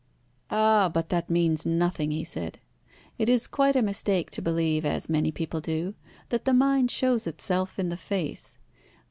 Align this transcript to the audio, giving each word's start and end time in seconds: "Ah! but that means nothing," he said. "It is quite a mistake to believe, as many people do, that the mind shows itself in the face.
"Ah! 0.49 0.89
but 0.91 1.09
that 1.09 1.29
means 1.29 1.63
nothing," 1.63 2.09
he 2.09 2.23
said. 2.23 2.57
"It 3.19 3.29
is 3.29 3.45
quite 3.45 3.75
a 3.75 3.83
mistake 3.83 4.31
to 4.31 4.41
believe, 4.41 4.83
as 4.83 5.09
many 5.11 5.31
people 5.31 5.61
do, 5.61 5.93
that 6.29 6.43
the 6.45 6.55
mind 6.55 6.89
shows 6.89 7.27
itself 7.27 7.77
in 7.77 7.89
the 7.89 7.97
face. 7.97 8.57